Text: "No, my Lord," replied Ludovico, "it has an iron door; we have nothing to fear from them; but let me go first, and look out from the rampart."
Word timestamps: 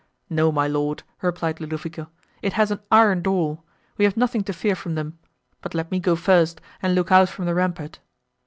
"No, 0.31 0.51
my 0.51 0.67
Lord," 0.67 1.03
replied 1.21 1.61
Ludovico, 1.61 2.07
"it 2.41 2.53
has 2.53 2.71
an 2.71 2.79
iron 2.91 3.21
door; 3.21 3.61
we 3.99 4.05
have 4.05 4.17
nothing 4.17 4.41
to 4.45 4.51
fear 4.51 4.75
from 4.75 4.95
them; 4.95 5.19
but 5.61 5.75
let 5.75 5.91
me 5.91 5.99
go 5.99 6.15
first, 6.15 6.59
and 6.81 6.95
look 6.95 7.11
out 7.11 7.29
from 7.29 7.45
the 7.45 7.53
rampart." 7.53 7.99